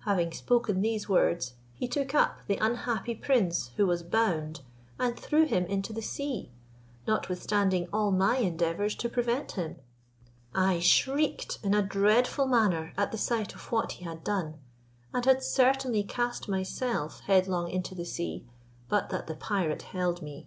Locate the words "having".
0.00-0.32